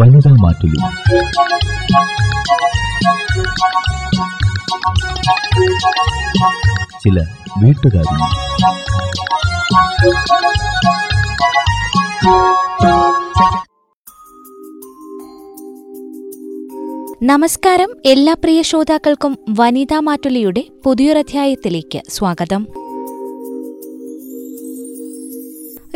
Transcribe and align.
വനിതാ 0.00 0.30
മാറ്റുലി 0.40 0.78
ചില 7.02 7.18
വീട്ടുകാരി 7.62 8.16
നമസ്കാരം. 17.24 17.90
എല്ലാ 18.06 18.34
പ്രിയ 18.34 18.62
ശ്രോതാക്കൾക്കും 18.62 19.38
വനിതാ 19.50 20.00
മാറ്റുലിയുടെ 20.00 20.64
പുതിയൊരധ്യായത്തിലേക്ക് 20.84 22.02
സ്വാഗതം. 22.08 22.81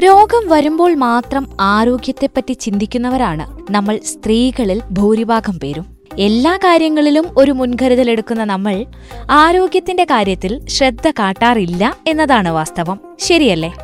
രോഗം 0.01 0.49
വരുമ്പോൾ 0.49 0.95
മാത്രം 0.95 1.49
ആരോഗ്യത്തെപ്പറ്റി 1.61 2.53
ചിന്തിക്കുന്നവരാണ് 2.53 3.73
നമ്മൾ 3.73 3.99
സ്ത്രീകളിൽ 4.05 4.83
ഭൂരിഭാഗം 4.91 5.61
പേരും. 5.61 5.87
എല്ലാ 6.19 6.57
കാര്യങ്ങളിലും 6.57 7.27
ഒരു 7.37 7.51
മുൻകരുതൽ 7.51 8.11
എടുക്കുന്ന 8.11 8.45
നമ്മൾ 8.45 8.85
ആരോഗ്യത്തിന്റെ 9.31 10.05
കാര്യത്തിൽ 10.05 10.67
ശ്രദ്ധ 10.67 11.11
കാട്ടാറില്ല 11.11 11.97
എന്നതാണ് 12.07 12.49
വാസ്തവം. 12.49 13.01
ശരിയല്ലേ? 13.21 13.75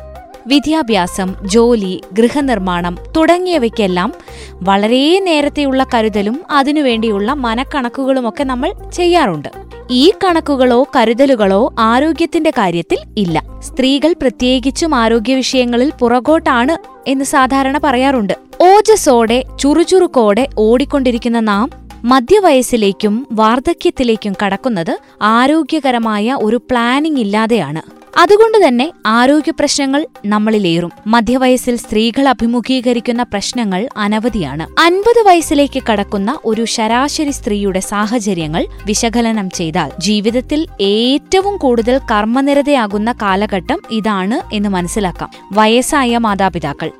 വിദ്യാഭ്യാസം 0.47 1.35
ജോലി 1.45 2.01
ഗൃഹനിർമ്മാണം 2.13 2.97
തുടങ്ങിയവയ്ക്കെല്ലാം 3.17 4.13
വളരെ 4.53 5.19
നേരത്തെയുള്ള 5.19 5.85
കരുതലും 5.93 6.41
അതിനുവേണ്ടിയുള്ള 6.51 7.33
മനക്കണക്കുകളുമൊക്കെ 7.33 8.43
നമ്മൾ 8.43 8.73
ചെയ്യാറുണ്ട്. 8.93 9.72
ഈ 9.91 10.13
കണക്കുകളോ 10.23 10.87
കരുതലുകളോ 10.95 11.73
ആരോഗ്യത്തിന്റെ 11.79 12.49
കാര്യത്തിൽ 12.49 12.97
ഇല്ല. 13.17 13.43
സ്ത്രീകൾ 13.59 14.13
പ്രത്യേകിച്ചും 14.13 14.95
ആരോഗ്യ 14.95 15.35
വിഷയങ്ങളിൽ 15.35 15.91
പുറകോട്ടാണ് 15.99 16.77
എന്ന് 17.09 17.25
സാധാരണ 17.25 17.79
പറയാറുണ്ട്. 17.83 18.33
ഓജസ്സോടെ 18.61 19.43
ചുറുചുറുക്കോടെ 19.59 20.47
ഓടിക്കൊണ്ടിരിക്കുന്ന 20.57 21.39
നാം 21.39 21.69
മധ്യവയസ്സിലേക്കും 22.03 23.27
വാർദ്ധക്യത്തിലേക്കും 23.31 24.33
കടക്കുന്നത് 24.45 24.97
ആരോഗ്യകരമായ 25.21 26.37
ഒരു 26.41 26.55
പ്ലാനിംഗ് 26.55 27.19
ഇല്ലാതെയാണ്. 27.19 28.02
അതുകൊണ്ട് 28.17 28.67
തന്നെ 28.67 28.91
ആരോഗ്യ 29.05 29.51
പ്രശ്നങ്ങൾ 29.51 30.07
നമ്മളിലേറും. 30.25 30.91
മധ്യവയസ്സിൽ 31.07 31.75
സ്ത്രീകൾ 31.75 32.27
അഭിമുഖീകരിക്കുന്ന 32.27 33.23
പ്രശ്നങ്ങൾ 33.23 33.89
അനവധിയാണ്. 33.97 34.81
അൻപത് 34.81 35.23
വയസ്സിലേക്ക് 35.25 35.83
കടക്കുന്ന 35.91 36.37
ഒരു 36.45 36.65
ശരാശരി 36.65 37.31
സ്ത്രീയുടെ 37.31 37.79
സാഹചര്യങ്ങൾ 37.79 38.65
വിശകലനം 38.85 39.49
ചെയ്താൽ 39.49 39.91
ജീവിതത്തിൽ 39.99 40.67
ഏറ്റവും 40.81 41.57
കൂടുതൽ 41.57 41.97
കർമ്മനിരതയാകുന്ന 42.11 43.11
കാലഘട്ടം 43.11 43.81
ഇതാണ് 43.91 44.55
എന്ന് 44.55 44.69
മനസ്സിലാക്കാം. 44.69 45.31
വയസ്സായ 45.51 46.17
മാതാപിതാക്കൾ 46.17 46.91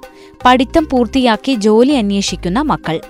പഠിത്തം 0.45 0.87
പൂർത്തിയാക്കി 0.91 1.53
ജോലി 1.53 1.93
അന്വേഷിക്കുന്ന 1.93 2.61
മക്കൾ 2.61 3.01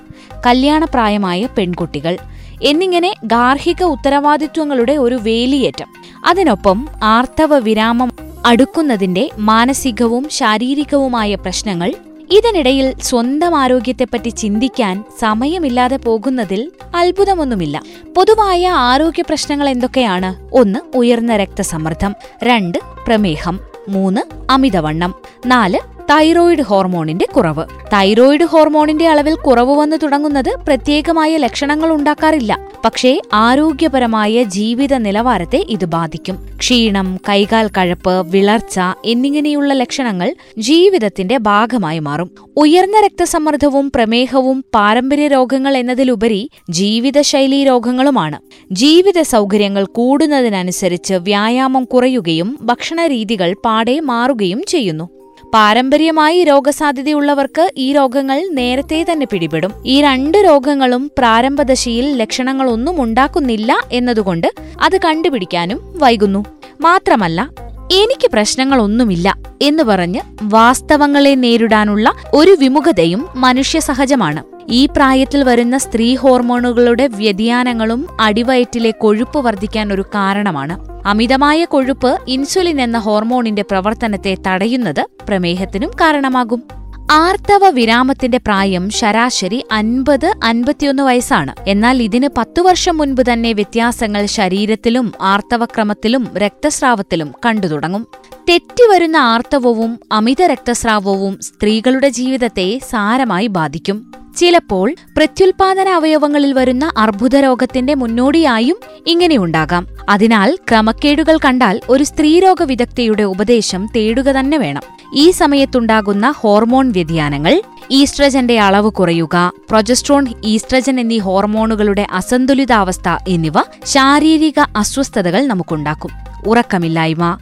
കല്യാണപ്രായമായ 0.48 1.48
പെൺകുട്ടികൾ 1.58 2.18
എന്നിങ്ങനെ 2.64 3.14
ഗാർഹിക 3.26 3.84
ഉത്തരവാദിത്വങ്ങളുടെ 3.84 4.94
ഒരു 4.94 5.16
വേലിയേറ്റം. 5.16 5.88
അതിനൊപ്പം 6.26 6.88
ആർത്തവ 7.04 7.58
വിരാമം 7.58 8.12
അടുക്കുന്നതിന്റെ 8.46 9.30
മാനസികവും 9.38 10.30
ശാരീരികവുമായ 10.30 11.36
പ്രശ്നങ്ങൾ 11.36 11.94
ഇതിനിടയിൽ 12.32 12.94
സ്വന്തം 13.02 13.56
ആരോഗ്യത്തെപ്പറ്റി 13.56 14.30
ചിന്തിക്കാൻ 14.30 15.04
സമയമില്ലാതെ 15.20 15.98
പോകുന്നതിൽ 15.98 16.72
അത്ഭുതമൊന്നുമില്ല. 16.96 17.84
പൊതുവായ 18.16 18.68
ആരോഗ്യ 18.68 19.22
പ്രശ്നങ്ങൾ 19.22 19.70
എന്തൊക്കെയാണ്? 19.70 20.50
ഒന്ന് 20.54 20.98
ഉയർന്ന 20.98 21.38
രക്തസമ്മർദ്ദം. 21.38 22.16
രണ്ട് 22.44 22.78
പ്രമേഹം. 23.08 23.60
മൂന്ന് 23.90 24.22
അമിതവണ്ണം. 24.52 25.14
നാല് 25.46 25.80
തൈറോയിഡ് 26.10 26.62
ഹോർമോണിന്റെ 26.62 27.26
കുറവ്. 27.26 27.66
തൈറോയിഡ് 27.94 28.46
ഹോർമോണിന്റെ 28.46 29.08
അളവിൽ 29.08 29.36
കുറവ് 29.36 29.78
വന്നു 29.78 29.98
തുടങ്ങുന്നത് 29.98 30.56
പ്രത്യേകമായ 30.68 31.38
ലക്ഷണങ്ങൾ 31.38 31.92
ഉണ്ടാക്കാറില്ല. 31.92 32.60
പക്ഷേ 32.86 33.22
ആരോഗ്യപരമായ 33.34 34.44
ജീവിത 34.44 34.94
നിലവാരത്തെ 34.94 35.66
ഇത് 35.70 35.86
ബാധിക്കും. 35.86 36.50
ക്ഷീണം 36.58 37.20
കൈകാൽ 37.30 37.70
കഴപ്പ് 37.78 38.32
വിളർച്ച 38.32 38.80
എന്നിങ്ങനെയുള്ള 39.06 39.74
ലക്ഷണങ്ങൾ 39.74 40.36
ജീവിതത്തിന്റെ 40.58 41.38
ഭാഗമായി 41.38 42.00
മാറും. 42.00 42.32
ഉയർന്ന 42.58 43.02
രക്തസമ്മർദ്ദവും 43.06 43.92
പ്രമേഹവും 43.96 44.66
പാരമ്പര്യ 44.76 45.28
രോഗങ്ങൾ 45.28 45.78
എന്നതിലുപരി 45.78 46.50
ജീവിതശൈലീ 46.70 47.64
രോഗങ്ങളുമാണ്. 47.64 48.40
ജീവിത 48.72 49.22
സൗകര്യങ്ങൾ 49.22 49.86
കൂടുന്നതിനനുസരിച്ച് 49.86 51.14
വ്യായാമം 51.14 51.86
കുറയുകയും 51.86 52.58
ഭക്ഷണരീതികൾ 52.62 53.56
പാടെ 53.66 54.00
മാറുകയും 54.00 54.62
ചെയ്യുന്നു. 54.68 55.23
പാരമ്പര്യമായി 55.54 56.44
രോഗസാധ്യതയുള്ളവർക്ക് 56.44 57.72
ഈ 57.78 57.94
രോഗങ്ങൾ 57.94 58.48
നേരത്തെ 58.52 59.06
തന്നെ 59.12 59.28
പിടിപെടും. 59.32 59.72
ഈ 59.86 60.02
രണ്ട് 60.02 60.38
രോഗങ്ങളും 60.38 61.12
പ്രാരംഭദശയിൽ 61.18 62.18
ലക്ഷണങ്ങളൊന്നും 62.18 63.02
ഉണ്ടാക്കുന്നില്ല 63.02 63.82
എന്നതുകൊണ്ട് 63.92 64.48
അത് 64.82 64.98
കണ്ടുപിടിക്കാനും 65.06 65.80
വൈകുന്നു. 65.96 66.46
മാത്രമല്ല 66.82 67.50
എനിക്ക് 67.92 68.28
പ്രശ്നങ്ങളൊന്നുമില്ല 68.32 69.36
എന്ന് 69.62 69.84
പറഞ്ഞ് 69.84 70.22
വാസ്തവങ്ങളെ 70.44 71.36
നേരിടാനുള്ള 71.36 72.14
ഒരു 72.34 72.56
വിമുഖതയും 72.60 73.28
മനുഷ്യ 73.36 73.80
സഹജമാണ് 73.80 74.53
ഈ 74.70 74.86
പ്രായത്തിൽ 74.86 75.44
വരുന്ന 75.44 75.78
സ്ത്രീ 75.78 76.16
ഹോർമോണുകളുടെ 76.16 77.08
വ്യതിയാനങ്ങളും 77.08 78.08
അടിവയറ്റിലെ 78.22 78.92
കൊഴുപ്പ് 78.92 79.40
വർദ്ധിക്കാൻ 79.40 79.94
ഒരു 79.94 80.02
കാരണമാണ്. 80.02 81.04
അമിതമായ 81.06 81.66
കൊഴുപ്പ് 81.66 82.20
ഇൻസുലിൻ 82.28 82.82
എന്ന 82.82 82.98
ഹോർമോണിന്റെ 82.98 83.62
പ്രവർത്തനത്തെ 83.62 84.38
തടയുന്നത് 84.48 85.06
പ്രമേഹത്തിനും 85.28 85.90
കാരണമാകും. 85.90 86.64
ആർത്തവ 87.12 87.70
വിരാമത്തിന്റെ 87.70 88.38
പ്രായം 88.38 88.90
ശരാശരി 88.90 89.66
അൻപത് 89.72 90.34
അൻപത്തിയൊന്ന് 90.44 91.04
വയസ്സാണ്. 91.04 91.56
എന്നാൽ 91.68 92.04
ഇതിന് 92.04 92.30
പത്തു 92.38 92.62
വർഷം 92.62 92.98
മുൻപ് 92.98 93.22
തന്നെ 93.34 93.54
വ്യത്യാസങ്ങൾ 93.54 94.26
ശരീരത്തിലും 94.26 95.12
ആർത്തവക്രമത്തിലും 95.22 96.28
രക്തസ്രാവത്തിലും 96.38 97.34
കണ്ടുതുടങ്ങും 97.46 98.08
തെറ്റിവരുന്ന 98.50 99.18
ആർത്തവവും 99.18 100.00
അമിത 100.12 100.42
രക്തസ്രാവവും 100.42 101.40
സ്ത്രീകളുടെ 101.42 102.10
ജീവിതത്തെ 102.10 102.80
സാരമായി 102.90 103.48
ബാധിക്കും. 103.48 104.13
ചിലപ്പോൾ 104.38 104.96
പ്രത്യുൽപാദന 105.18 105.90
അവയവങ്ങളിൽ 105.90 106.54
വരുന്ന 106.54 106.92
അർബുദ 106.98 107.36
രോഗത്തിന്റെ 107.36 107.94
മുന്നോടിയായും 107.94 108.78
ഇങ്ങനെയുണ്ടാകാം 109.08 109.88
അതിനാൽ 110.10 110.56
ക്രമക്കേടുകൾ 110.70 111.40
കണ്ടാൽ 111.46 111.82
ഒരു 111.90 112.04
സ്ത്രീരോഗ 112.04 112.64
വിദഗ്ധയുടെ 112.64 113.24
ഉപദേശം 113.24 113.90
തേടുക 113.96 114.30
തന്നെ 114.32 114.58
വേണം. 114.58 114.82
ഈ 115.16 115.32
സമയത്തുണ്ടാകുന്ന 115.32 116.34
ഹോർമോൺ 116.38 116.92
വ്യതിയാനങ്ങൾ 116.92 117.62
ഈസ്ട്രജന്റെ 117.92 118.60
അളവ് 118.60 118.92
കുറയുക 118.92 119.52
പ്രൊജസ്ട്രോൺ 119.70 120.28
ഈസ്ട്രജൻ 120.44 121.00
എന്നീ 121.00 121.18
ഹോർമോണുകളുടെ 121.18 122.08
അസന്തുലിതാവസ്ഥ 122.12 123.10
എന്നിവ 123.28 123.54
ശാരീരിക 123.86 124.60
അസ്വസ്ഥതകൾ 124.60 125.48
നമുക്കുണ്ടാക്കും. 125.48 126.12
ഉറക്കമില്ലായ്മ 126.48 127.38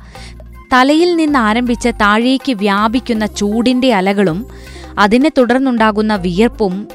തലയിൽ 0.73 1.16
നിന്ന് 1.16 1.40
ആരംഭിച്ച് 1.40 1.90
താഴേക്ക് 1.90 2.52
വ്യാപിക്കുന്ന 2.52 3.25
ചൂടിന്റെ 3.25 3.94
അലകളും 3.94 4.46
അതിനെ 4.99 5.32
തുടർന്നുണ്ടാകുന്ന 5.38 6.16
വിയർപ്പും 6.16 6.88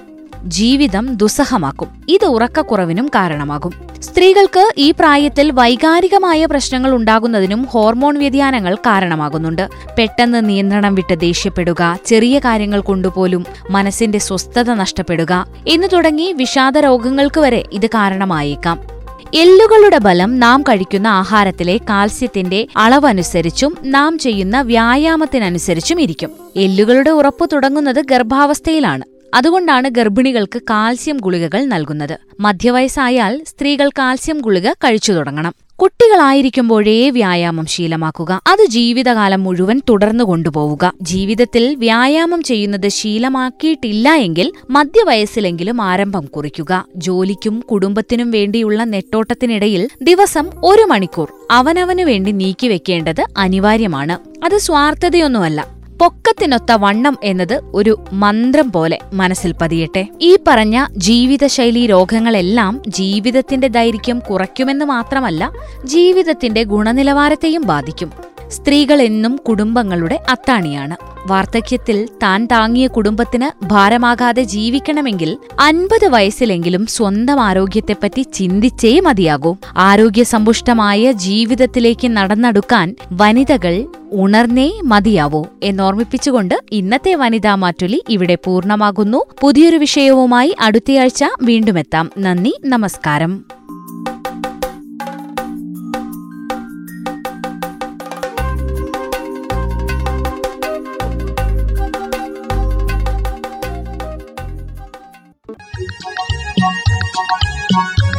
ജീവിതം 0.44 1.14
ദുസ്സഹമാക്കും. 1.14 1.88
ഇത് 2.08 2.24
ഉറക്കക്കുറവിനും 2.24 3.08
കാരണമാകും. 3.08 3.72
സ്ത്രീകൾക്ക് 4.00 4.72
ഈ 4.78 4.90
പ്രായത്തിൽ 4.90 5.50
വൈകാരികമായ 5.50 6.44
പ്രശ്നങ്ങൾ 6.44 6.94
ഉണ്ടാകുന്നതിനും 6.94 7.62
ഹോർമോൺ 7.64 8.18
വ്യതിയാനങ്ങൾ 8.18 8.74
കാരണമാകുന്നുണ്ട്. 8.74 9.68
പെട്ടെന്ന് 9.98 10.48
നിയന്ത്രണം 10.48 10.94
വിട്ട് 10.94 11.20
ദേഷ്യപ്പെടുക 11.20 11.98
ചെറിയ 12.06 12.38
കാര്യങ്ങൾ 12.38 12.80
കൊണ്ടുപോലും 12.80 13.46
മനസ്സിന്റെ 13.70 14.18
സ്വസ്ഥത 14.18 14.74
നഷ്ടപ്പെടുക 14.74 15.46
എന്നു 15.68 15.86
തുടങ്ങി 15.86 16.32
വിഷാദ 16.32 16.78
രോഗങ്ങൾക്ക് 16.78 17.40
വരെ 17.40 17.64
ഇത് 17.72 17.86
കാരണമായേക്കാം. 17.86 18.95
എല്ലുകളുടെ 19.34 19.98
ബലം 19.98 20.40
നാം 20.40 20.62
കഴിക്കുന്ന 20.62 21.06
ആഹാരത്തിലെ 21.06 21.76
കാൽസ്യത്തിന്റെ 21.76 22.66
അളവനുസരിച്ചും 22.76 23.76
നാം 23.84 24.18
ചെയ്യുന്ന 24.18 24.60
വ്യായാമത്തിനനുസരിച്ചും 24.60 26.00
ഇരിക്കും. 26.00 26.30
എല്ലുകളുടെ 26.56 27.10
ഉറപ്പ് 27.10 27.50
തുടങ്ങുന്നത് 27.52 28.04
ഗർഭാവസ്ഥയിലാണ്. 28.04 29.04
അതുകൊണ്ടാണ് 29.34 29.88
ഗർഭിണികൾക്ക് 29.88 30.62
കാൽസ്യം 30.70 31.16
ഗുളികകൾ 31.16 31.64
നൽകുന്നത്. 31.64 32.18
മധ്യവയസ്സായാൽ 32.40 33.42
സ്ത്രീകൾ 33.46 33.88
കാൽസ്യം 33.88 34.38
ഗുളിക 34.38 34.72
കഴിച്ചു 34.72 35.12
തുടങ്ങണം. 35.12 35.54
കുട്ടികളായിരിക്കുമ്പോഴേ 35.82 37.10
വ്യായാമം 37.10 37.66
ശീലമാക്കുക. 37.66 38.40
അത് 38.46 38.66
ജീവിതകാലം 38.66 39.44
മുഴുവൻ 39.44 39.82
തുടർന്നു 39.88 40.24
കൊണ്ടുപോവുക. 40.24 40.92
ജീവിതത്തിൽ 41.02 41.74
വ്യായാമം 41.74 42.42
ചെയ്യുന്നത് 42.42 42.88
ശീലമാക്കിയിട്ടില്ല 42.88 44.14
എങ്കിൽ 44.14 44.52
മധ്യവയസ്സിലെങ്കിലും 44.70 45.82
ആരംഭം 45.82 46.26
കുറിക്കുക. 46.26 46.84
ജോലിക്കും 46.96 47.60
കുടുംബത്തിനും 47.60 48.30
വേണ്ടിയുള്ള 48.30 48.84
നെട്ടോട്ടത്തിനിടയിൽ 48.84 49.88
ദിവസം 50.02 50.50
ഒരു 50.64 50.82
മണിക്കൂർ 50.82 51.32
അവനവനു 51.50 52.04
വേണ്ടി 52.04 52.32
നീക്കിവെക്കേണ്ടത് 52.32 53.24
അനിവാര്യമാണ്. 53.38 54.44
അത് 54.44 54.58
സ്വാർത്ഥതയൊന്നുമല്ല. 54.58 55.75
പൊക്കത്തിനൊത്ത 56.00 56.72
വണ്ണം 56.72 57.18
എന്നത് 57.24 57.60
ഒരു 57.74 58.04
മന്ത്രം 58.12 58.72
പോലെ 58.72 58.98
മനസ്സിൽ 59.12 59.54
പതിയട്ടെ. 59.60 60.08
ഈ 60.20 60.38
പറഞ്ഞ 60.48 60.86
ജീവിതശൈലി 60.96 61.86
രോഗങ്ങളെല്ലാം 61.86 62.82
ജീവിതത്തിന്റെ 62.88 63.68
ദൈർഘ്യം 63.68 64.18
കുറയ്ക്കുമെന്ന് 64.18 64.84
മാത്രമല്ല 64.84 65.52
ജീവിതത്തിന്റെ 65.84 66.62
ഗുണനിലവാരത്തെയും 66.62 67.62
ബാധിക്കും. 67.66 68.12
സ്ത്രീകൾ 68.50 69.02
എന്നും 69.02 69.36
കുടുംബങ്ങളുടെ 69.36 70.22
അത്താണിയാണ്. 70.30 70.96
വാർദ്ധക്യത്തിൽ 71.26 72.08
താൻ 72.22 72.46
താങ്ങിയ 72.46 72.86
കുടുംബത്തിന് 72.86 73.64
ഭാരമാകാതെ 73.64 74.42
ജീവിക്കണമെങ്കിൽ 74.42 75.36
അൻപത് 75.60 76.06
വയസ്സിലെങ്കിലും 76.08 76.86
സ്വന്തം 76.86 77.40
ആരോഗ്യത്തെപ്പറ്റി 77.40 78.22
ചിന്തിച്ചേ 78.22 79.00
മതിയാകൂ. 79.00 79.56
ആരോഗ്യസമ്പുഷ്ടമായ 79.76 81.12
ജീവിതത്തിലേക്ക് 81.12 82.08
നടന്നെടുക്കാൻ 82.08 82.96
വനിതകൾ 83.12 83.86
ഉണർന്നേ 84.12 84.72
മതിയാവൂ 84.84 85.44
എന്നോർമ്മിപ്പിച്ചുകൊണ്ട് 85.62 86.62
ഇന്നത്തെ 86.72 87.14
വനിതാ 87.14 87.54
മാറ്റുലി 87.54 88.04
ഇവിടെ 88.08 88.38
പൂർണമാകുന്നു. 88.44 89.24
പുതിയൊരു 89.40 89.76
വിഷയവുമായി 89.76 90.56
അടുത്തയാഴ്ച 90.60 91.24
വീണ്ടുമെത്താം. 91.42 92.10
നന്ദി 92.18 92.54
നമസ്കാരം. 92.64 93.44